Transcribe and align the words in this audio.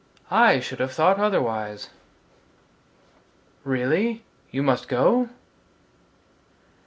I 0.31 0.59
should 0.61 0.79
have 0.79 0.91
thought 0.93 1.19
otherwise 1.19 1.91
Really 3.63 4.23
you 4.49 4.63
must 4.63 4.87
go? 4.87 5.29